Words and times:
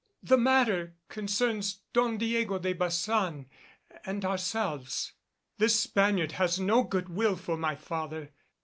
The 0.23 0.35
matter 0.35 0.95
concerns 1.09 1.83
Don 1.93 2.17
Diego 2.17 2.57
de 2.57 2.73
Baçan 2.73 3.45
and 4.03 4.25
ourselves. 4.25 5.13
This 5.59 5.79
Spaniard 5.79 6.31
has 6.31 6.59
no 6.59 6.81
good 6.81 7.07
will 7.09 7.35
for 7.35 7.55
my 7.55 7.75
father." 7.75 8.31